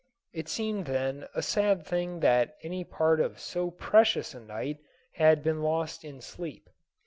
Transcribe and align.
It 0.33 0.49
seemed 0.49 0.87
then 0.87 1.27
a 1.35 1.43
sad 1.43 1.85
thing 1.85 2.21
that 2.21 2.55
any 2.63 2.83
part 2.83 3.19
of 3.21 3.37
so 3.39 3.69
precious 3.69 4.33
a 4.33 4.39
night 4.39 4.79
had 5.13 5.43
been 5.43 5.61
lost 5.61 6.03
in 6.03 6.21
sleep. 6.21 6.67